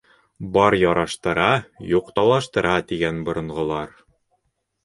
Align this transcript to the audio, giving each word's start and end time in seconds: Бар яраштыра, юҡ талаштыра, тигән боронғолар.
Бар 0.53 0.75
яраштыра, 0.83 1.51
юҡ 1.91 2.09
талаштыра, 2.21 2.73
тигән 2.93 3.23
боронғолар. 3.29 3.93